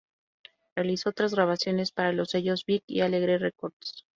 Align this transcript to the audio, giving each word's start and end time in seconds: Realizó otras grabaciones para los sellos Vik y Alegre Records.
Realizó 0.75 1.09
otras 1.11 1.35
grabaciones 1.35 1.91
para 1.91 2.11
los 2.11 2.31
sellos 2.31 2.65
Vik 2.65 2.83
y 2.87 3.01
Alegre 3.01 3.37
Records. 3.37 4.03